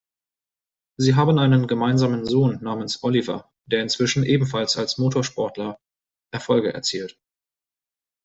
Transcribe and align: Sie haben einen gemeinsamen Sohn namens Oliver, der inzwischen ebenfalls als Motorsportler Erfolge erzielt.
Sie 0.97 1.13
haben 1.13 1.37
einen 1.37 1.67
gemeinsamen 1.67 2.25
Sohn 2.25 2.57
namens 2.63 3.03
Oliver, 3.03 3.51
der 3.67 3.83
inzwischen 3.83 4.23
ebenfalls 4.23 4.75
als 4.75 4.97
Motorsportler 4.97 5.79
Erfolge 6.33 6.73
erzielt. 6.73 7.19